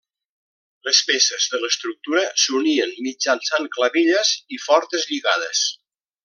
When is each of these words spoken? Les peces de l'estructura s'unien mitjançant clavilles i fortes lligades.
Les 0.87 1.01
peces 1.09 1.45
de 1.55 1.59
l'estructura 1.65 2.23
s'unien 2.45 2.95
mitjançant 3.09 3.69
clavilles 3.77 4.33
i 4.57 4.61
fortes 4.65 5.07
lligades. 5.13 5.63